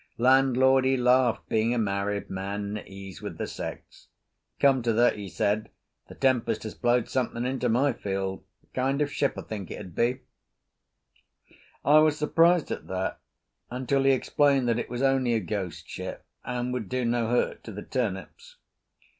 [0.17, 4.07] Landlord he laughed, being a married man and at ease with the sex.
[4.59, 5.69] "Come to that," he said,
[6.07, 8.43] "the tempest has blowed something into my field.
[8.63, 10.21] A kind of a ship I think it would be."
[11.85, 13.19] I was surprised at that
[13.69, 17.63] until he explained that it was only a ghost ship and would do no hurt
[17.65, 18.55] to the turnips.